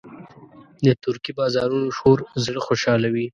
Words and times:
د 0.85 0.87
ترکي 1.03 1.31
بازارونو 1.39 1.87
شور 1.97 2.19
زړه 2.45 2.59
خوشحالوي. 2.67 3.27